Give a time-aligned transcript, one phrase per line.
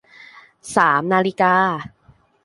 [0.75, 1.53] สามนาฬิกา